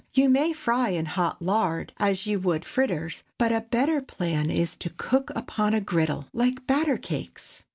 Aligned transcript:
You 0.15 0.29
may 0.29 0.51
fry 0.51 0.89
in 0.89 1.05
hot 1.05 1.43
lard, 1.43 1.93
as 1.99 2.25
you 2.25 2.39
would 2.39 2.65
fritters, 2.65 3.23
but 3.37 3.51
a 3.51 3.61
better 3.69 4.01
plan 4.01 4.49
is 4.49 4.75
to 4.77 4.89
cook 4.97 5.31
upon 5.35 5.75
a 5.75 5.79
griddle, 5.79 6.25
like 6.33 6.65
batter 6.65 6.97
cakes. 6.97 7.65